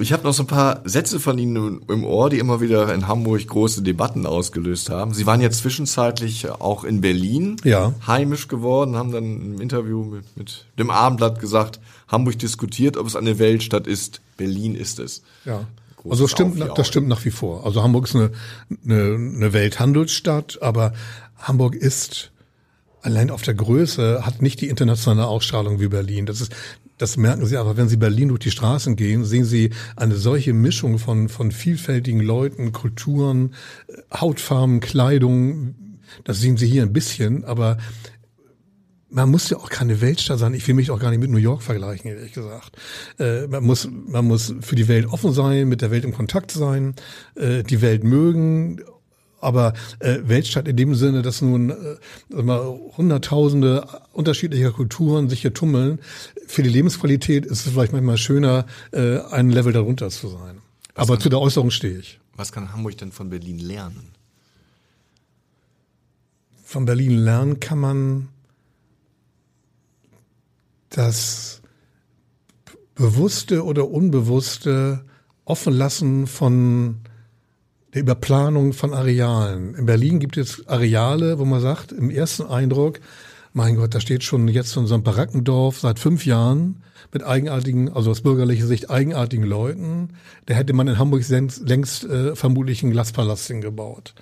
[0.00, 3.06] Ich habe noch so ein paar Sätze von Ihnen im Ohr, die immer wieder in
[3.06, 5.14] Hamburg große Debatten ausgelöst haben.
[5.14, 7.94] Sie waren ja zwischenzeitlich auch in Berlin ja.
[8.04, 13.14] heimisch geworden, haben dann im Interview mit, mit dem Abendblatt gesagt, Hamburg diskutiert, ob es
[13.14, 14.22] eine Weltstadt ist.
[14.36, 15.22] Berlin ist es.
[15.44, 15.60] Ja
[16.08, 17.64] also stimmt, das stimmt nach wie vor.
[17.64, 18.30] Also Hamburg ist eine,
[18.84, 20.92] eine, eine Welthandelsstadt, aber
[21.36, 22.32] Hamburg ist
[23.02, 26.26] allein auf der Größe hat nicht die internationale Ausstrahlung wie Berlin.
[26.26, 26.54] Das ist,
[26.98, 30.52] das merken Sie aber, wenn Sie Berlin durch die Straßen gehen, sehen Sie eine solche
[30.52, 33.54] Mischung von, von vielfältigen Leuten, Kulturen,
[34.12, 35.74] Hautfarben, Kleidung.
[36.24, 37.78] Das sehen Sie hier ein bisschen, aber
[39.10, 40.54] man muss ja auch keine Weltstadt sein.
[40.54, 42.76] Ich will mich auch gar nicht mit New York vergleichen, ehrlich gesagt.
[43.18, 46.50] Äh, man muss, man muss für die Welt offen sein, mit der Welt im Kontakt
[46.50, 46.94] sein,
[47.34, 48.82] äh, die Welt mögen.
[49.40, 52.60] Aber äh, Weltstadt in dem Sinne, dass nun äh, mal,
[52.96, 56.00] Hunderttausende unterschiedlicher Kulturen sich hier tummeln,
[56.46, 60.58] für die Lebensqualität ist es vielleicht manchmal schöner, äh, ein Level darunter zu sein.
[60.94, 62.18] Was Aber kann, zu der Äußerung stehe ich.
[62.34, 64.10] Was kann Hamburg denn von Berlin lernen?
[66.64, 68.28] Von Berlin lernen kann man
[70.90, 71.62] das
[72.94, 75.04] bewusste oder unbewusste
[75.44, 77.00] Offenlassen von
[77.94, 79.74] der Überplanung von Arealen.
[79.74, 83.00] In Berlin gibt es Areale, wo man sagt, im ersten Eindruck,
[83.52, 87.90] mein Gott, da steht schon jetzt in so einem Barackendorf seit fünf Jahren mit eigenartigen,
[87.90, 90.10] also aus bürgerlicher Sicht eigenartigen Leuten.
[90.46, 94.14] Da hätte man in Hamburg längst, längst äh, vermutlich einen Glaspalast hingebaut.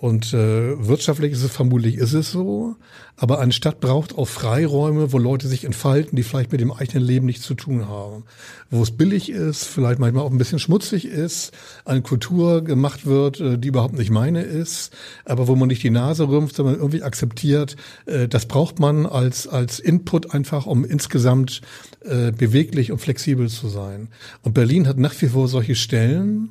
[0.00, 2.76] Und äh, wirtschaftlich ist es vermutlich ist es so,
[3.16, 7.02] aber eine Stadt braucht auch Freiräume, wo Leute sich entfalten, die vielleicht mit dem eigenen
[7.02, 8.22] Leben nichts zu tun haben.
[8.70, 11.52] Wo es billig ist, vielleicht manchmal auch ein bisschen schmutzig ist,
[11.84, 14.92] eine Kultur gemacht wird, äh, die überhaupt nicht meine ist,
[15.24, 17.74] aber wo man nicht die Nase rümpft, sondern irgendwie akzeptiert,
[18.06, 21.60] äh, das braucht man als, als Input einfach, um insgesamt
[22.04, 24.08] äh, beweglich und flexibel zu sein.
[24.42, 26.50] Und Berlin hat nach wie vor solche Stellen,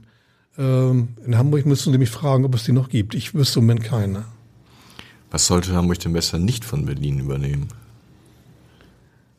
[0.57, 3.15] ähm, in Hamburg müssen Sie mich fragen, ob es die noch gibt.
[3.15, 4.25] Ich wüsste im Moment keine.
[5.29, 7.67] Was sollte Hamburg denn besser nicht von Berlin übernehmen?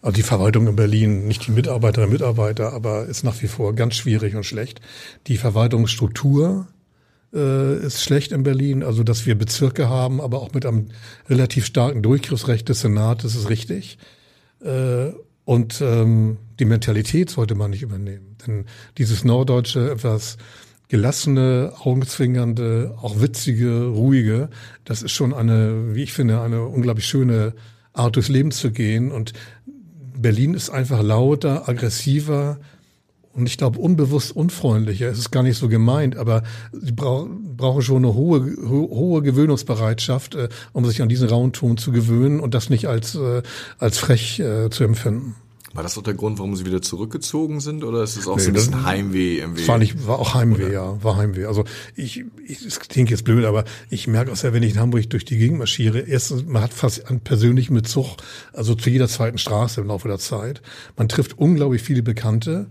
[0.01, 3.75] Also die Verwaltung in Berlin, nicht die Mitarbeiterinnen und Mitarbeiter, aber ist nach wie vor
[3.75, 4.81] ganz schwierig und schlecht.
[5.27, 6.69] Die Verwaltungsstruktur
[7.35, 10.89] äh, ist schlecht in Berlin, also dass wir Bezirke haben, aber auch mit einem
[11.29, 13.99] relativ starken Durchgriffsrecht des Senats, das ist richtig.
[14.63, 15.11] Äh,
[15.45, 18.37] und ähm, die Mentalität sollte man nicht übernehmen.
[18.47, 18.67] Denn
[18.99, 20.37] dieses norddeutsche, etwas
[20.89, 24.49] gelassene, augenzwingernde, auch witzige, ruhige,
[24.85, 27.55] das ist schon eine, wie ich finde, eine unglaublich schöne
[27.93, 29.11] Art durchs Leben zu gehen.
[29.13, 29.33] Und
[30.17, 32.59] Berlin ist einfach lauter, aggressiver
[33.33, 35.09] und ich glaube unbewusst unfreundlicher.
[35.09, 39.23] Es ist gar nicht so gemeint, aber sie brauch, brauchen schon eine hohe, ho hohe
[39.23, 43.43] Gewöhnungsbereitschaft, äh, um sich an diesen rauen Ton zu gewöhnen und das nicht als, äh,
[43.79, 45.37] als frech äh, zu empfinden.
[45.75, 48.43] War das auch der Grund, warum sie wieder zurückgezogen sind, oder ist es auch nee,
[48.43, 49.69] so ein bisschen Heimweh im Weg?
[49.69, 50.73] War nicht, war auch Heimweh, oder?
[50.73, 51.45] ja, war Heimweh.
[51.45, 54.81] Also ich, ich, es klingt jetzt blöd, aber ich merke auch sehr, wenn ich in
[54.81, 58.17] Hamburg durch die Gegend marschiere, erstens, man hat fast einen persönlichen Bezug,
[58.53, 60.63] also zu jeder zweiten Straße im Laufe der Zeit.
[60.97, 62.67] Man trifft unglaublich viele Bekannte.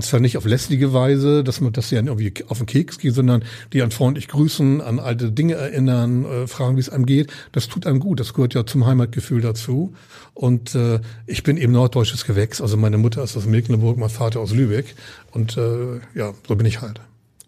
[0.00, 3.12] Und zwar nicht auf lästige Weise, dass man, dass sie irgendwie auf den Keks gehen,
[3.12, 7.30] sondern die an freundlich grüßen, an alte Dinge erinnern, äh, fragen, wie es einem geht.
[7.52, 8.18] Das tut einem gut.
[8.18, 9.92] Das gehört ja zum Heimatgefühl dazu.
[10.32, 12.62] Und äh, ich bin eben norddeutsches Gewächs.
[12.62, 14.94] Also meine Mutter ist aus Mecklenburg, mein Vater aus Lübeck.
[15.32, 17.02] Und äh, ja, so bin ich halt.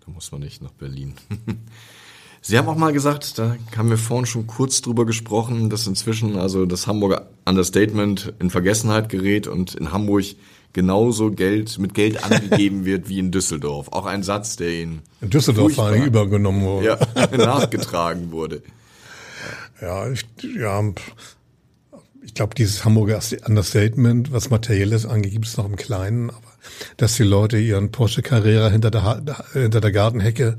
[0.04, 1.14] Da muss man nicht nach Berlin.
[2.44, 6.36] Sie haben auch mal gesagt, da haben wir vorhin schon kurz drüber gesprochen, dass inzwischen
[6.36, 10.24] also das Hamburger Understatement in Vergessenheit gerät und in Hamburg
[10.72, 13.92] genauso Geld mit Geld angegeben wird wie in Düsseldorf.
[13.92, 16.86] Auch ein Satz, der Ihnen in Düsseldorf allem übergenommen wurde.
[16.86, 18.62] Ja, nachgetragen wurde.
[19.80, 20.82] Ja, ich, ja,
[22.22, 26.40] ich glaube, dieses Hamburger Understatement, was Materielles angeht, gibt es noch im Kleinen, aber
[26.96, 30.56] dass die Leute ihren Porsche Carrera hinter der, hinter der Gartenhecke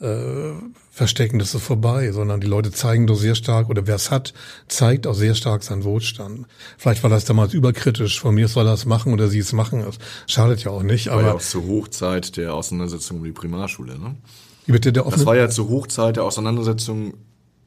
[0.00, 0.52] äh,
[0.90, 4.34] verstecken, das ist vorbei, sondern die Leute zeigen doch sehr stark, oder wer es hat,
[4.68, 6.46] zeigt auch sehr stark seinen Wohlstand.
[6.76, 9.84] Vielleicht war das damals überkritisch, von mir soll er es machen oder sie es machen,
[9.84, 11.08] das schadet ja auch nicht.
[11.08, 14.16] Aber war ja auch zur Hochzeit der Auseinandersetzung um die Primarschule, ne?
[14.66, 14.92] Bitte?
[14.92, 17.14] Das war ja zur Hochzeit der Auseinandersetzung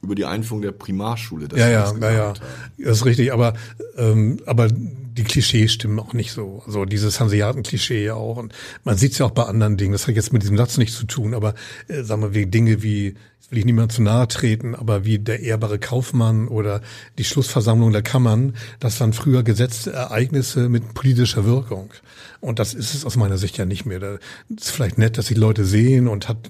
[0.01, 1.47] über die Einführung der Primarschule.
[1.55, 2.33] ja, ja, ja, ja,
[2.77, 3.53] das ist richtig, aber,
[3.97, 6.63] ähm, aber die Klischees stimmen auch nicht so.
[6.65, 8.37] Also dieses Hanseaten-Klischee ja auch.
[8.37, 9.91] Und man sieht es ja auch bei anderen Dingen.
[9.91, 11.53] Das hat jetzt mit diesem Satz nichts zu tun, aber
[11.87, 13.15] äh, sagen wir, wie Dinge wie,
[13.49, 16.81] will ich niemand zu nahe treten, aber wie der ehrbare Kaufmann oder
[17.17, 21.91] die Schlussversammlung der Kammern, das waren früher gesetzte Ereignisse mit politischer Wirkung.
[22.39, 23.99] Und das ist es aus meiner Sicht ja nicht mehr.
[23.99, 24.17] Da
[24.55, 26.49] ist vielleicht nett, dass die Leute sehen und hat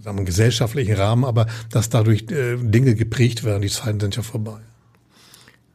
[0.00, 4.22] sagen wir, gesellschaftlichen Rahmen, aber dass dadurch äh, Dinge geprägt werden, die Zeiten sind ja
[4.22, 4.58] vorbei.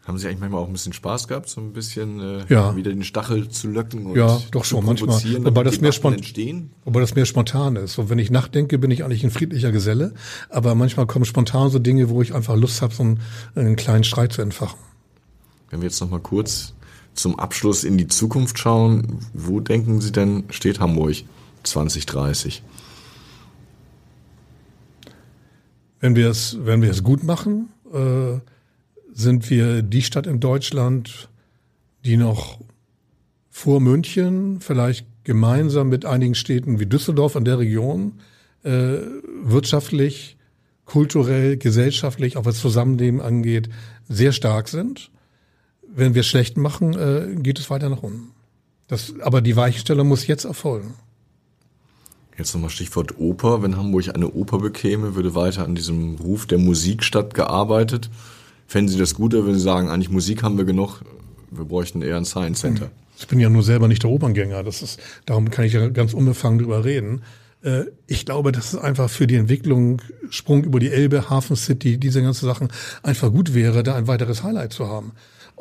[0.05, 2.75] Haben Sie eigentlich manchmal auch ein bisschen Spaß gehabt, so ein bisschen äh, ja.
[2.75, 5.23] wieder den Stachel zu löcken und ja, doch schon manchmal.
[5.45, 7.97] Wobei das mehr spontan, wobei das mehr spontan ist.
[7.97, 10.13] Und wenn ich nachdenke, bin ich eigentlich ein friedlicher Geselle,
[10.49, 13.21] aber manchmal kommen spontan so Dinge, wo ich einfach Lust habe, so einen,
[13.55, 14.79] einen kleinen Streit zu entfachen.
[15.69, 16.73] Wenn wir jetzt noch mal kurz
[17.13, 21.15] zum Abschluss in die Zukunft schauen, wo denken Sie denn steht Hamburg
[21.63, 22.61] 2030?
[26.03, 27.69] Wenn wir es, wenn wir es gut machen.
[27.93, 28.39] Äh,
[29.13, 31.29] sind wir die Stadt in Deutschland,
[32.03, 32.59] die noch
[33.49, 38.15] vor München, vielleicht gemeinsam mit einigen Städten wie Düsseldorf in der Region,
[38.63, 38.97] äh,
[39.45, 40.35] wirtschaftlich,
[40.83, 43.69] kulturell, gesellschaftlich, auch was Zusammenleben angeht,
[44.09, 45.09] sehr stark sind.
[45.87, 48.31] Wenn wir schlecht machen, äh, geht es weiter nach unten.
[48.87, 50.95] Das, aber die Weichenstellung muss jetzt erfolgen.
[52.37, 53.61] Jetzt nochmal Stichwort Oper.
[53.61, 58.09] Wenn Hamburg eine Oper bekäme, würde weiter an diesem Ruf der Musikstadt gearbeitet.
[58.67, 61.01] Fänden Sie das gut, wenn Sie sagen, eigentlich Musik haben wir genug,
[61.51, 62.89] wir bräuchten eher ein Science Center?
[63.19, 66.13] Ich bin ja nur selber nicht der Operngänger, das ist, darum kann ich ja ganz
[66.13, 67.21] unbefangen drüber reden.
[67.61, 71.97] Äh, ich glaube, dass es einfach für die Entwicklung Sprung über die Elbe, Hafen City,
[71.97, 72.69] diese ganzen Sachen
[73.03, 75.11] einfach gut wäre, da ein weiteres Highlight zu haben.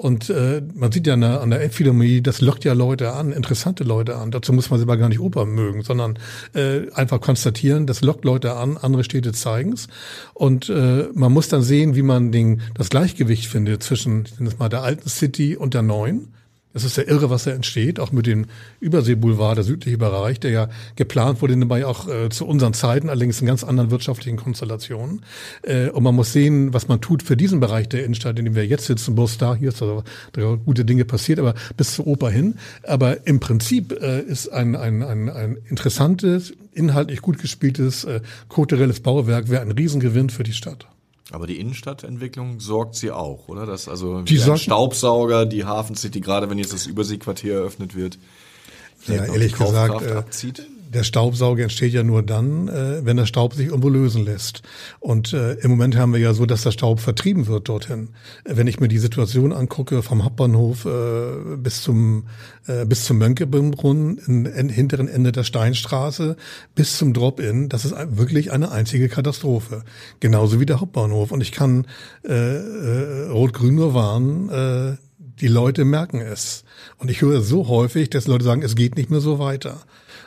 [0.02, 3.30] Und äh, man sieht ja an der, an der Elbphilharmonie, das lockt ja Leute an,
[3.30, 4.32] interessante Leute an.
[4.32, 6.18] Dazu muss man selber gar nicht Oper mögen, sondern
[6.54, 9.86] äh, einfach konstatieren, das lockt Leute an, andere Städte zeigen's.
[10.34, 14.58] Und äh, man muss dann sehen, wie man den, das Gleichgewicht findet zwischen ich das
[14.58, 16.34] mal der alten City und der neuen.
[16.72, 18.46] Das ist ja irre, was da entsteht, auch mit dem
[18.80, 23.40] Überseeboulevard, der südliche Bereich, der ja geplant wurde, dabei auch äh, zu unseren Zeiten, allerdings
[23.40, 25.22] in ganz anderen wirtschaftlichen Konstellationen.
[25.62, 28.54] Äh, und man muss sehen, was man tut für diesen Bereich der Innenstadt, in dem
[28.54, 32.06] wir jetzt sitzen, bloß da, hier ist also, da gute Dinge passiert, aber bis zur
[32.06, 32.56] Oper hin.
[32.84, 39.00] Aber im Prinzip äh, ist ein, ein, ein, ein interessantes, inhaltlich gut gespieltes, äh, kulturelles
[39.00, 40.86] Bauwerk wäre ein Riesengewinn für die Stadt.
[41.32, 43.66] Aber die Innenstadtentwicklung sorgt sie auch, oder?
[43.66, 48.18] Dass also die ein Staubsauger, die Hafen City, gerade wenn jetzt das Überseequartier eröffnet wird,
[49.06, 53.54] ja, ehrlich gesagt, äh, abzieht der Staubsauger entsteht ja nur dann, äh, wenn der Staub
[53.54, 54.62] sich irgendwo lösen lässt.
[55.00, 58.10] Und äh, im Moment haben wir ja so, dass der Staub vertrieben wird dorthin.
[58.44, 62.24] Wenn ich mir die Situation angucke vom Hauptbahnhof äh, bis zum
[62.66, 66.36] äh, bis zum Mönckebrunn, im hinteren Ende der Steinstraße,
[66.74, 69.82] bis zum Drop-in, das ist wirklich eine einzige Katastrophe.
[70.20, 71.32] Genauso wie der Hauptbahnhof.
[71.32, 71.86] Und ich kann
[72.24, 74.96] äh, äh, Rot-Grün nur warnen, äh,
[75.40, 76.64] die Leute merken es.
[76.98, 79.80] Und ich höre so häufig, dass Leute sagen, es geht nicht mehr so weiter.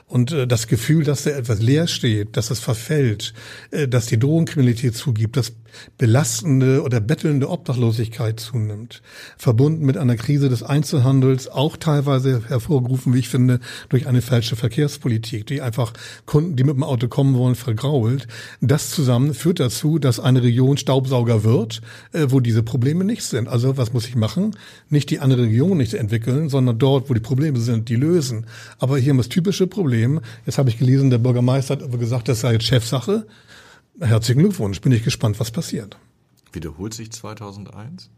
[0.07, 3.33] Und äh, das Gefühl, dass da etwas leer steht, dass es verfällt,
[3.71, 5.53] äh, dass die Drogenkriminalität zugibt, dass
[5.97, 9.01] belastende oder bettelnde Obdachlosigkeit zunimmt,
[9.37, 13.59] verbunden mit einer Krise des Einzelhandels, auch teilweise hervorgerufen, wie ich finde,
[13.89, 15.93] durch eine falsche Verkehrspolitik, die einfach
[16.25, 18.27] Kunden, die mit dem Auto kommen wollen, vergrault.
[18.61, 21.81] Das zusammen führt dazu, dass eine Region Staubsauger wird,
[22.13, 23.47] äh, wo diese Probleme nicht sind.
[23.47, 24.55] Also was muss ich machen?
[24.89, 28.45] Nicht die andere Region nicht entwickeln, sondern dort, wo die Probleme sind, die lösen.
[28.79, 30.21] Aber hier haben wir das typische Problem.
[30.45, 33.25] Jetzt habe ich gelesen, der Bürgermeister hat gesagt, das sei jetzt Chefsache.
[33.99, 34.81] Herzlichen Glückwunsch.
[34.81, 35.97] Bin ich gespannt, was passiert.
[36.51, 38.09] Wiederholt sich 2001?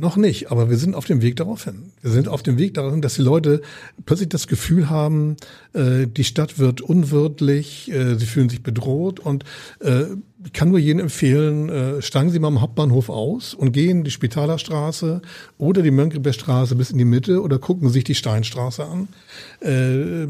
[0.00, 1.90] Noch nicht, aber wir sind auf dem Weg darauf hin.
[2.02, 3.62] Wir sind auf dem Weg darauf dass die Leute
[4.06, 5.36] plötzlich das Gefühl haben,
[5.72, 9.42] äh, die Stadt wird unwirtlich, äh, sie fühlen sich bedroht und
[9.80, 10.04] äh,
[10.44, 14.12] ich kann nur jedem empfehlen, äh, steigen Sie mal am Hauptbahnhof aus und gehen die
[14.12, 15.20] Spitalerstraße
[15.58, 19.08] oder die Mönckebergstraße bis in die Mitte oder gucken sich die Steinstraße an.
[19.60, 20.28] Äh,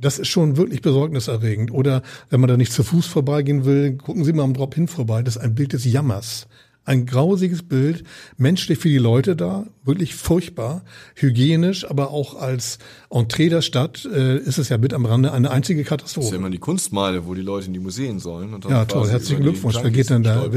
[0.00, 1.72] das ist schon wirklich besorgniserregend.
[1.72, 4.88] Oder wenn man da nicht zu Fuß vorbeigehen will, gucken Sie mal am Drop hin
[4.88, 5.22] vorbei.
[5.22, 6.46] Das ist ein Bild des Jammers
[6.88, 8.02] ein grausiges Bild,
[8.38, 10.82] menschlich für die Leute da, wirklich furchtbar,
[11.14, 12.78] hygienisch, aber auch als
[13.10, 16.24] Entree der Stadt äh, ist es ja mit am Rande eine einzige Katastrophe.
[16.24, 18.58] Das ist ja immer die Kunstmeile, wo die Leute in die Museen sollen.
[18.68, 19.76] Ja, toll, herzlichen Glückwunsch.
[19.82, 20.50] Wer geht denn da?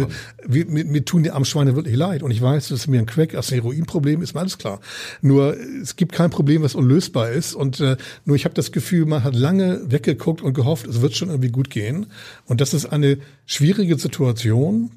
[0.48, 3.36] Wir, mir, mir tun die Armschweine wirklich leid und ich weiß, dass mir ein Crack,
[3.36, 4.80] also ein Heroinproblem ist mir alles klar.
[5.22, 9.06] Nur es gibt kein Problem, was unlösbar ist und äh, nur ich habe das Gefühl,
[9.06, 12.08] man hat lange weggeguckt und gehofft, es wird schon irgendwie gut gehen
[12.46, 14.92] und das ist eine schwierige Situation,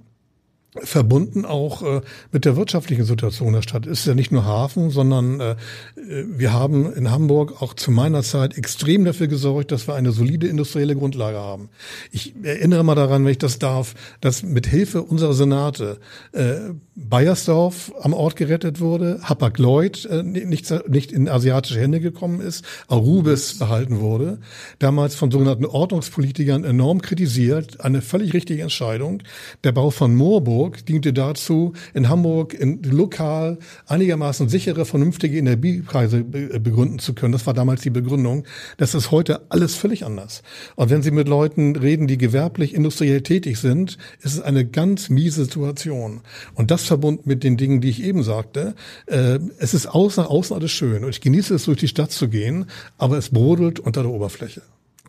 [0.83, 2.01] verbunden auch äh,
[2.33, 3.87] mit der wirtschaftlichen Situation der Stadt.
[3.87, 5.57] Ist ja nicht nur Hafen, sondern äh,
[5.97, 10.49] wir haben in Hamburg auch zu meiner Zeit extrem dafür gesorgt, dass wir eine solide
[10.49, 11.69] industrielle Grundlage haben.
[12.11, 15.99] Ich erinnere mal daran, wenn ich das darf, dass mit Hilfe unserer Senate
[16.33, 16.57] äh,
[16.97, 23.59] Bayersdorf am Ort gerettet wurde, Hapag-Lloyd äh, nicht, nicht in asiatische Hände gekommen ist, Arubis
[23.59, 24.39] behalten wurde,
[24.79, 29.25] damals von sogenannten Ordnungspolitikern enorm kritisiert, eine völlig richtige Entscheidung.
[29.65, 37.01] Der Bau von Moorburg diente dazu, in Hamburg in lokal einigermaßen sichere, vernünftige Energiepreise begründen
[37.01, 37.33] zu können.
[37.33, 38.45] Das war damals die Begründung.
[38.77, 40.43] Das ist heute alles völlig anders.
[40.77, 45.11] Und wenn Sie mit Leuten reden, die gewerblich, industriell tätig sind, ist es eine ganz
[45.11, 46.21] miese Situation.
[46.55, 48.75] Und das verbunden mit den Dingen, die ich eben sagte,
[49.07, 51.05] äh, es ist außen, außen alles schön.
[51.05, 52.67] Und ich genieße es, durch die Stadt zu gehen,
[52.99, 54.63] aber es brodelt unter der Oberfläche.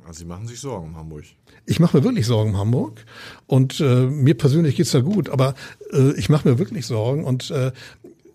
[0.08, 1.24] Also Sie machen sich Sorgen um Hamburg.
[1.66, 3.06] Ich mache mir wirklich Sorgen um Hamburg
[3.48, 5.56] und äh, mir persönlich geht's da gut, aber
[5.92, 7.72] äh, ich mache mir wirklich Sorgen und äh,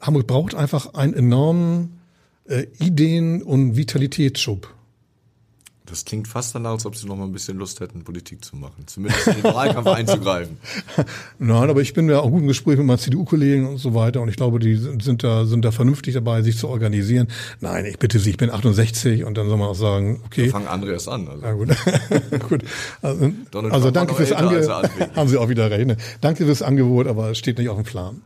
[0.00, 2.00] Hamburg braucht einfach einen enormen
[2.46, 4.74] äh, Ideen- und Vitalitätsschub.
[5.86, 8.54] Das klingt fast danach, als ob Sie noch mal ein bisschen Lust hätten, Politik zu
[8.54, 8.86] machen.
[8.86, 10.58] Zumindest in den Wahlkampf einzugreifen.
[11.38, 14.20] Nein, aber ich bin ja auch gut im Gespräch mit meinen CDU-Kollegen und so weiter.
[14.20, 17.28] Und ich glaube, die sind da, sind da vernünftig dabei, sich zu organisieren.
[17.60, 20.46] Nein, ich bitte Sie, ich bin 68 und dann soll man auch sagen, okay.
[20.46, 21.26] Da fangen andere erst an.
[21.28, 21.44] Also.
[21.44, 21.68] Ja, gut.
[22.48, 22.62] gut.
[23.02, 23.32] Also,
[23.70, 24.90] also danke fürs Angebot.
[25.16, 25.86] Haben Sie auch wieder recht.
[25.86, 25.96] Ne?
[26.20, 28.22] Danke fürs Angebot, aber es steht nicht auf dem Plan.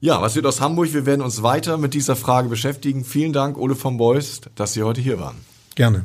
[0.00, 0.92] Ja, was wird aus Hamburg?
[0.92, 3.04] Wir werden uns weiter mit dieser Frage beschäftigen.
[3.04, 5.36] Vielen Dank, Ole von Beuys, dass Sie heute hier waren.
[5.74, 6.04] Gerne.